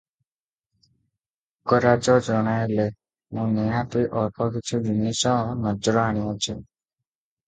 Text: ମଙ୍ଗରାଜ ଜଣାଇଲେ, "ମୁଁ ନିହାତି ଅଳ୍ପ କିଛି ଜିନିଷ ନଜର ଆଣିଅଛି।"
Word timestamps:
ମଙ୍ଗରାଜ 1.65 2.15
ଜଣାଇଲେ, 2.27 2.85
"ମୁଁ 3.39 3.45
ନିହାତି 3.57 4.01
ଅଳ୍ପ 4.23 4.47
କିଛି 4.55 4.79
ଜିନିଷ 4.87 5.35
ନଜର 5.67 6.03
ଆଣିଅଛି।" 6.05 6.57